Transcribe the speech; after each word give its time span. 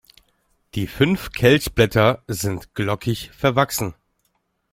Die 0.73 0.87
fünf 0.87 1.31
Kelchblätter 1.31 2.23
sind 2.25 2.73
glockig 2.73 3.29
verwachsen. 3.35 3.93